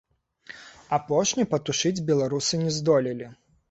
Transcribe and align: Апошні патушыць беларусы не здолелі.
Апошні 0.97 1.47
патушыць 1.53 1.95
беларусы 2.11 2.53
не 2.67 2.71
здолелі. 2.81 3.35